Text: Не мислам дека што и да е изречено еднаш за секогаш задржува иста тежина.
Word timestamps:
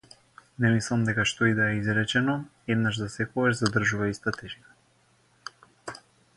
Не 0.63 0.69
мислам 0.75 1.03
дека 1.09 1.25
што 1.31 1.49
и 1.49 1.53
да 1.59 1.67
е 1.73 1.75
изречено 1.81 2.35
еднаш 2.77 2.99
за 3.03 3.11
секогаш 3.19 3.61
задржува 3.61 4.11
иста 4.15 4.37
тежина. 4.41 4.77